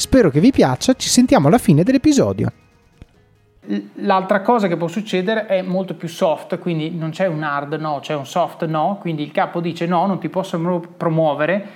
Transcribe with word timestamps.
Spero 0.00 0.30
che 0.30 0.40
vi 0.40 0.50
piaccia, 0.50 0.94
ci 0.94 1.10
sentiamo 1.10 1.48
alla 1.48 1.58
fine 1.58 1.82
dell'episodio. 1.82 2.50
L'altra 3.96 4.40
cosa 4.40 4.66
che 4.66 4.78
può 4.78 4.88
succedere 4.88 5.44
è 5.44 5.60
molto 5.60 5.94
più 5.94 6.08
soft, 6.08 6.58
quindi 6.58 6.90
non 6.96 7.10
c'è 7.10 7.26
un 7.26 7.42
hard 7.42 7.74
no, 7.74 7.98
c'è 8.00 8.14
un 8.14 8.24
soft 8.24 8.64
no, 8.64 8.96
quindi 8.98 9.22
il 9.22 9.30
capo 9.30 9.60
dice 9.60 9.84
no, 9.84 10.06
non 10.06 10.18
ti 10.18 10.30
posso 10.30 10.58
promuovere 10.96 11.66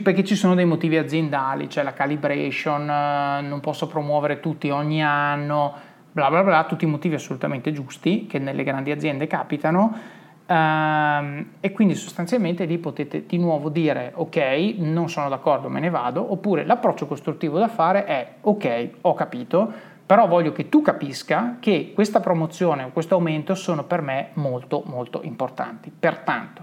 perché 0.00 0.22
ci 0.22 0.36
sono 0.36 0.54
dei 0.54 0.66
motivi 0.66 0.96
aziendali, 0.96 1.66
c'è 1.66 1.82
la 1.82 1.92
calibration, 1.92 2.88
eh, 2.88 3.40
non 3.40 3.58
posso 3.58 3.88
promuovere 3.88 4.38
tutti 4.38 4.70
ogni 4.70 5.02
anno, 5.02 5.74
bla 6.12 6.30
bla 6.30 6.44
bla, 6.44 6.64
tutti 6.68 6.84
i 6.84 6.88
motivi 6.88 7.16
assolutamente 7.16 7.72
giusti 7.72 8.28
che 8.28 8.38
nelle 8.38 8.62
grandi 8.62 8.92
aziende 8.92 9.26
capitano. 9.26 9.98
Uh, 10.46 11.46
e 11.60 11.72
quindi 11.72 11.94
sostanzialmente 11.94 12.66
lì 12.66 12.76
potete 12.76 13.24
di 13.24 13.38
nuovo 13.38 13.70
dire 13.70 14.12
ok, 14.14 14.74
non 14.76 15.08
sono 15.08 15.30
d'accordo, 15.30 15.70
me 15.70 15.80
ne 15.80 15.88
vado, 15.88 16.32
oppure 16.32 16.66
l'approccio 16.66 17.06
costruttivo 17.06 17.58
da 17.58 17.68
fare 17.68 18.04
è 18.04 18.34
ok, 18.42 18.90
ho 19.00 19.14
capito, 19.14 19.72
però 20.04 20.26
voglio 20.26 20.52
che 20.52 20.68
tu 20.68 20.82
capisca 20.82 21.56
che 21.60 21.92
questa 21.94 22.20
promozione 22.20 22.82
o 22.82 22.90
questo 22.90 23.14
aumento 23.14 23.54
sono 23.54 23.84
per 23.84 24.02
me 24.02 24.30
molto 24.34 24.82
molto 24.84 25.22
importanti. 25.22 25.90
Pertanto 25.98 26.62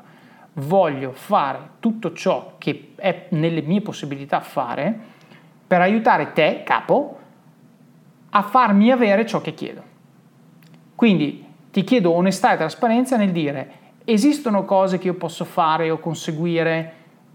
voglio 0.54 1.12
fare 1.14 1.60
tutto 1.80 2.14
ciò 2.14 2.56
che 2.60 2.94
è 2.98 3.28
nelle 3.30 3.62
mie 3.62 3.82
possibilità 3.82 4.42
fare 4.42 4.96
per 5.66 5.82
aiutare 5.82 6.34
te, 6.34 6.62
capo, 6.64 7.18
a 8.30 8.42
farmi 8.44 8.92
avere 8.92 9.26
ciò 9.26 9.42
che 9.42 9.54
chiedo. 9.54 9.82
Quindi 10.94 11.46
ti 11.72 11.84
chiedo 11.84 12.12
onestà 12.12 12.54
e 12.54 12.58
trasparenza 12.58 13.18
nel 13.18 13.32
dire 13.32 13.80
esistono 14.06 14.66
cose 14.66 14.98
che 14.98 15.08
io 15.08 15.14
posso 15.16 15.46
fare 15.46 15.90
o 15.90 16.00
conseguire 16.00 16.94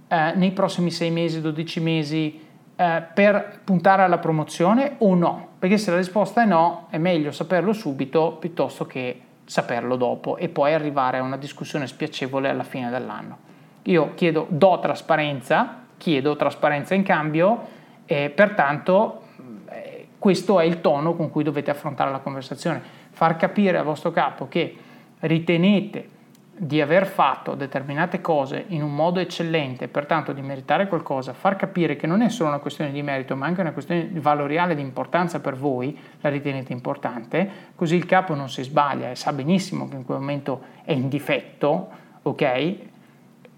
eh, 0.08 0.32
nei 0.34 0.52
prossimi 0.52 0.90
6 0.90 1.10
mesi, 1.10 1.40
12 1.40 1.80
mesi 1.80 2.40
eh, 2.76 3.02
per 3.14 3.60
puntare 3.64 4.02
alla 4.02 4.18
promozione 4.18 4.96
o 4.98 5.14
no? 5.14 5.48
Perché 5.58 5.78
se 5.78 5.90
la 5.90 5.96
risposta 5.96 6.42
è 6.42 6.46
no, 6.46 6.86
è 6.90 6.98
meglio 6.98 7.30
saperlo 7.32 7.72
subito 7.72 8.36
piuttosto 8.38 8.86
che 8.86 9.20
saperlo 9.44 9.96
dopo 9.96 10.36
e 10.36 10.48
poi 10.48 10.74
arrivare 10.74 11.18
a 11.18 11.22
una 11.22 11.36
discussione 11.36 11.86
spiacevole 11.86 12.48
alla 12.48 12.64
fine 12.64 12.90
dell'anno. 12.90 13.38
Io 13.84 14.14
chiedo, 14.14 14.46
do 14.48 14.78
trasparenza, 14.80 15.84
chiedo 15.96 16.36
trasparenza 16.36 16.94
in 16.94 17.04
cambio 17.04 17.74
e 18.04 18.30
pertanto 18.30 19.22
eh, 19.70 20.08
questo 20.18 20.58
è 20.58 20.64
il 20.64 20.80
tono 20.80 21.14
con 21.14 21.30
cui 21.30 21.44
dovete 21.44 21.70
affrontare 21.70 22.10
la 22.10 22.18
conversazione. 22.18 23.04
Far 23.16 23.36
capire 23.36 23.78
al 23.78 23.84
vostro 23.84 24.10
capo 24.10 24.46
che 24.46 24.76
ritenete 25.20 26.10
di 26.54 26.82
aver 26.82 27.06
fatto 27.06 27.54
determinate 27.54 28.20
cose 28.20 28.66
in 28.68 28.82
un 28.82 28.94
modo 28.94 29.20
eccellente, 29.20 29.88
pertanto 29.88 30.34
di 30.34 30.42
meritare 30.42 30.86
qualcosa, 30.86 31.32
far 31.32 31.56
capire 31.56 31.96
che 31.96 32.06
non 32.06 32.20
è 32.20 32.28
solo 32.28 32.50
una 32.50 32.58
questione 32.58 32.92
di 32.92 33.00
merito, 33.00 33.34
ma 33.34 33.46
anche 33.46 33.62
una 33.62 33.72
questione 33.72 34.10
valoriale 34.12 34.74
di 34.74 34.82
importanza 34.82 35.40
per 35.40 35.56
voi, 35.56 35.98
la 36.20 36.28
ritenete 36.28 36.74
importante, 36.74 37.50
così 37.74 37.96
il 37.96 38.04
capo 38.04 38.34
non 38.34 38.50
si 38.50 38.62
sbaglia 38.62 39.10
e 39.10 39.16
sa 39.16 39.32
benissimo 39.32 39.88
che 39.88 39.96
in 39.96 40.04
quel 40.04 40.18
momento 40.18 40.60
è 40.84 40.92
in 40.92 41.08
difetto, 41.08 41.88
ok? 42.20 42.74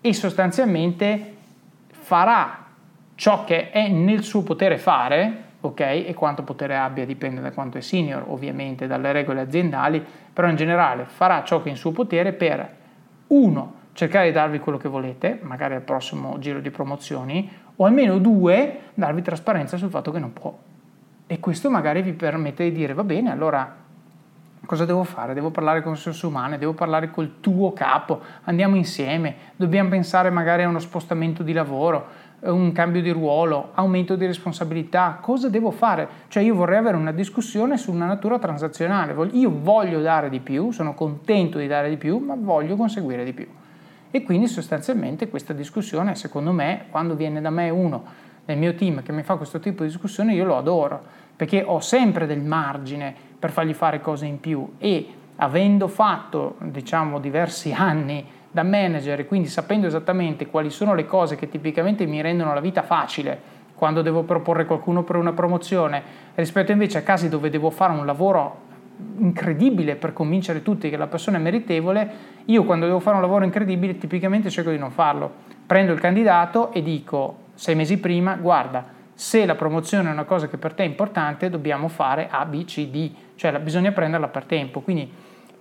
E 0.01 0.15
sostanzialmente 0.15 1.35
farà 1.91 2.65
ciò 3.17 3.43
che 3.43 3.71
è 3.71 3.89
nel 3.89 4.23
suo 4.23 4.45
potere 4.45 4.79
fare, 4.79 5.47
ok? 5.61 5.81
E 5.81 6.15
quanto 6.15 6.43
potere 6.43 6.77
abbia 6.77 7.05
dipende 7.05 7.41
da 7.41 7.53
quanto 7.53 7.79
è 7.79 7.81
senior, 7.81 8.25
ovviamente, 8.29 8.87
dalle 8.87 9.13
regole 9.13 9.41
aziendali, 9.41 10.05
però 10.33 10.49
in 10.49 10.57
generale 10.57 11.05
farà 11.05 11.43
ciò 11.43 11.61
che 11.61 11.69
è 11.69 11.71
in 11.73 11.77
suo 11.77 11.93
potere 11.93 12.33
per 12.33 12.77
uno, 13.29 13.75
cercare 13.93 14.27
di 14.27 14.33
darvi 14.33 14.61
quello 14.61 14.79
che 14.79 14.89
volete, 14.89 15.39
magari 15.43 15.75
al 15.75 15.83
prossimo 15.83 16.39
giro 16.39 16.61
di 16.61 16.71
promozioni, 16.71 17.51
o 17.77 17.85
almeno 17.85 18.19
due, 18.19 18.79
darvi 18.95 19.23
trasparenza 19.23 19.77
sul 19.77 19.91
fatto 19.91 20.11
che 20.13 20.19
non 20.19 20.33
può. 20.33 20.57
E 21.27 21.41
questo 21.41 21.71
magari 21.71 22.03
vi 22.03 22.13
permette 22.13 22.65
di 22.65 22.73
dire, 22.73 22.95
va 22.95 23.05
bene, 23.05 23.31
allora 23.31 23.87
cosa 24.65 24.85
devo 24.85 25.05
fare? 25.05 25.35
Devo 25.35 25.51
parlare 25.51 25.83
con 25.83 25.93
risorse 25.93 26.27
umane, 26.27 26.59
devo 26.59 26.75
parlare 26.75 27.11
col 27.11 27.41
tuo 27.41 27.73
capo, 27.73 28.21
andiamo 28.45 28.77
insieme, 28.77 29.35
dobbiamo 29.57 29.89
pensare 29.89 30.31
magari 30.31 30.63
a 30.63 30.69
uno 30.69 30.79
spostamento 30.79 31.43
di 31.43 31.53
lavoro, 31.53 32.07
un 32.41 32.73
cambio 32.73 33.03
di 33.03 33.11
ruolo, 33.11 33.71
aumento 33.75 34.15
di 34.15 34.25
responsabilità, 34.27 35.19
cosa 35.21 35.49
devo 35.49 35.71
fare? 35.71 36.09
Cioè 36.29 36.43
io 36.43 36.55
vorrei 36.55 36.79
avere 36.79 36.97
una 36.97 37.13
discussione 37.13 37.77
su 37.77 37.93
una 37.93 38.07
natura 38.07 38.39
transazionale, 38.39 39.15
io 39.33 39.53
voglio 39.61 40.01
dare 40.01 40.29
di 40.29 40.39
più, 40.39 40.71
sono 40.71 40.95
contento 40.95 41.59
di 41.59 41.67
dare 41.67 41.89
di 41.89 41.97
più, 41.97 42.19
ma 42.19 42.37
voglio 42.39 42.77
conseguire 42.77 43.25
di 43.25 43.33
più. 43.33 43.47
E 44.11 44.23
quindi 44.23 44.47
sostanzialmente 44.47 45.29
questa 45.29 45.53
discussione, 45.53 46.15
secondo 46.15 46.53
me, 46.53 46.85
quando 46.91 47.15
viene 47.15 47.41
da 47.41 47.51
me 47.51 47.71
uno 47.71 48.27
nel 48.45 48.57
mio 48.57 48.75
team 48.75 49.03
che 49.03 49.13
mi 49.13 49.23
fa 49.23 49.35
questo 49.35 49.59
tipo 49.59 49.83
di 49.83 49.89
discussione, 49.89 50.33
io 50.33 50.45
lo 50.45 50.57
adoro, 50.57 51.03
perché 51.37 51.63
ho 51.67 51.81
sempre 51.81 52.27
del 52.27 52.41
margine 52.41 53.15
per 53.39 53.51
fargli 53.51 53.75
fare 53.75 54.01
cose 54.01 54.27
in 54.27 54.41
più 54.41 54.75
e 54.79 55.07
avendo 55.37 55.89
fatto, 55.89 56.57
diciamo, 56.61 57.19
diversi 57.19 57.73
anni 57.77 58.25
da 58.51 58.63
manager 58.63 59.21
e 59.21 59.27
quindi 59.27 59.49
sapendo 59.49 59.87
esattamente 59.87 60.47
quali 60.47 60.71
sono 60.71 60.95
le 60.95 61.07
cose 61.07 61.37
che 61.37 61.49
tipicamente 61.49 62.07
mi 62.07 62.21
rendono 62.21 62.55
la 62.55 62.61
vita 62.61 62.83
facile 62.83 63.57
quando 63.75 64.03
devo 64.03 64.23
proporre 64.23 64.65
qualcuno 64.65 65.05
per 65.05 65.17
una 65.17 65.33
promozione 65.33 66.03
rispetto 66.35 66.73
invece 66.73 66.99
a 66.99 67.03
casi 67.03 67.29
dove 67.29 67.51
devo 67.51 67.71
fare 67.71 67.93
un 67.93 68.05
lavoro 68.05 68.67
incredibile 69.19 69.97
per 69.97 70.13
convincere 70.13 70.63
tutti 70.63 70.91
che 70.91 70.97
la 70.97 71.07
persona 71.07 71.37
è 71.37 71.41
meritevole, 71.41 72.11
io 72.47 72.65
quando 72.65 72.87
devo 72.87 72.99
fare 72.99 73.17
un 73.17 73.23
lavoro 73.23 73.45
incredibile 73.45 73.97
tipicamente 73.97 74.51
cerco 74.51 74.71
di 74.71 74.79
non 74.79 74.91
farlo. 74.91 75.31
Prendo 75.67 75.93
il 75.93 76.01
candidato 76.01 76.73
e 76.73 76.83
dico 76.83 77.47
sei 77.55 77.75
mesi 77.75 77.99
prima, 77.99 78.35
guarda, 78.35 78.97
se 79.15 79.45
la 79.45 79.55
promozione 79.55 80.09
è 80.09 80.13
una 80.13 80.25
cosa 80.25 80.49
che 80.49 80.59
per 80.59 80.75
te 80.75 80.85
è 80.85 80.87
importante, 80.87 81.51
dobbiamo 81.51 81.89
fare 81.89 82.29
A, 82.31 82.45
B, 82.45 82.65
C, 82.65 82.89
D, 82.89 83.11
cioè 83.35 83.59
bisogna 83.59 83.93
prenderla 83.93 84.29
per 84.29 84.45
tempo. 84.45 84.81
Quindi 84.81 85.11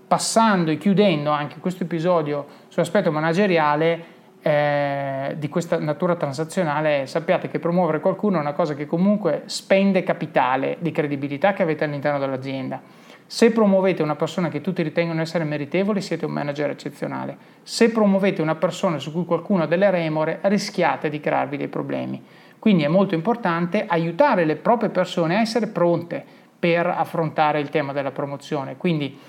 passando 0.07 0.71
e 0.71 0.77
chiudendo 0.77 1.31
anche 1.31 1.57
questo 1.59 1.83
episodio 1.83 2.45
sull'aspetto 2.69 3.11
manageriale 3.11 4.15
eh, 4.41 5.35
di 5.37 5.49
questa 5.49 5.77
natura 5.77 6.15
transazionale, 6.15 7.05
sappiate 7.05 7.49
che 7.49 7.59
promuovere 7.59 7.99
qualcuno 7.99 8.37
è 8.37 8.39
una 8.39 8.53
cosa 8.53 8.73
che 8.73 8.85
comunque 8.85 9.43
spende 9.47 10.03
capitale 10.03 10.77
di 10.79 10.91
credibilità 10.91 11.51
che 11.51 11.63
avete 11.63 11.83
all'interno 11.83 12.19
dell'azienda. 12.19 12.81
Se 13.29 13.51
promuovete 13.51 14.01
una 14.01 14.15
persona 14.15 14.47
che 14.47 14.61
tutti 14.61 14.81
ritengono 14.81 15.19
essere 15.19 15.43
meritevole, 15.43 15.99
siete 15.99 16.23
un 16.23 16.31
manager 16.31 16.69
eccezionale. 16.69 17.37
Se 17.61 17.89
promuovete 17.89 18.41
una 18.41 18.55
persona 18.55 18.99
su 18.99 19.11
cui 19.11 19.25
qualcuno 19.25 19.63
ha 19.63 19.67
delle 19.67 19.91
remore, 19.91 20.39
rischiate 20.43 21.09
di 21.09 21.19
crearvi 21.19 21.57
dei 21.57 21.67
problemi. 21.67 22.23
Quindi 22.57 22.83
è 22.83 22.87
molto 22.87 23.15
importante 23.15 23.85
aiutare 23.85 24.45
le 24.45 24.55
proprie 24.55 24.89
persone 24.89 25.35
a 25.35 25.41
essere 25.41 25.67
pronte 25.67 26.23
per 26.57 26.87
affrontare 26.87 27.59
il 27.59 27.69
tema 27.69 27.91
della 27.91 28.11
promozione. 28.11 28.77
Quindi 28.77 29.19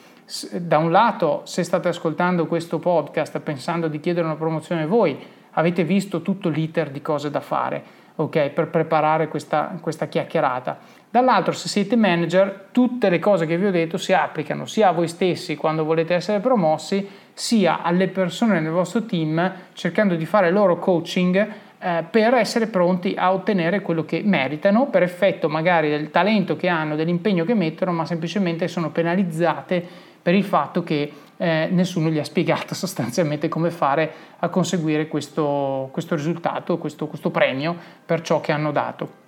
da 0.53 0.79
un 0.79 0.91
lato, 0.91 1.43
se 1.45 1.63
state 1.63 1.89
ascoltando 1.89 2.47
questo 2.47 2.79
podcast 2.79 3.39
pensando 3.41 3.89
di 3.89 3.99
chiedere 3.99 4.27
una 4.27 4.37
promozione 4.37 4.87
voi, 4.87 5.19
avete 5.53 5.85
visto 5.85 6.21
tutto 6.21 6.51
l'iter 6.51 6.91
di 6.91 7.01
cose 7.01 7.31
da 7.31 7.41
fare, 7.41 7.83
ok, 8.17 8.51
per 8.51 8.69
preparare 8.69 9.29
questa, 9.29 9.77
questa 9.81 10.07
chiacchierata. 10.07 10.79
Dall'altro, 11.11 11.53
se 11.53 11.69
siete 11.69 11.97
manager, 11.97 12.69
tutte 12.71 13.09
le 13.09 13.19
cose 13.19 13.47
che 13.47 13.57
vi 13.57 13.67
ho 13.67 13.71
detto 13.71 13.97
si 13.97 14.13
applicano 14.13 14.67
sia 14.67 14.89
a 14.89 14.93
voi 14.93 15.09
stessi 15.09 15.57
quando 15.57 15.85
volete 15.85 16.15
essere 16.15 16.41
promossi, 16.41 17.09
sia 17.33 17.83
alle 17.83 18.09
persone 18.09 18.61
nel 18.61 18.73
vostro 18.73 19.05
team, 19.05 19.53
cercando 19.73 20.15
di 20.15 20.27
fare 20.27 20.51
loro 20.51 20.79
coaching 20.79 21.49
eh, 21.79 22.05
per 22.11 22.35
essere 22.35 22.67
pronti 22.67 23.15
a 23.17 23.33
ottenere 23.33 23.81
quello 23.81 24.05
che 24.05 24.21
meritano 24.23 24.89
per 24.89 25.03
effetto 25.03 25.49
magari 25.49 25.89
del 25.89 26.11
talento 26.11 26.57
che 26.57 26.69
hanno, 26.69 26.97
dell'impegno 26.97 27.45
che 27.45 27.55
mettono, 27.55 27.93
ma 27.93 28.05
semplicemente 28.05 28.69
sono 28.69 28.91
penalizzate 28.91 30.08
per 30.29 30.37
il 30.37 30.45
fatto 30.45 30.83
che 30.83 31.11
eh, 31.39 31.69
nessuno 31.71 32.11
gli 32.11 32.19
ha 32.19 32.25
spiegato 32.25 32.75
sostanzialmente 32.77 33.49
come 33.49 33.71
fare 33.71 34.13
a 34.41 34.51
conseguire 34.51 35.09
questo, 35.09 35.89
questo 35.91 36.17
risultato, 36.17 36.77
questo, 36.77 37.07
questo 37.07 37.31
premio 37.31 37.75
per 38.05 38.21
ciò 38.21 38.39
che 38.39 38.53
hanno 38.53 38.71
dato. 38.71 39.28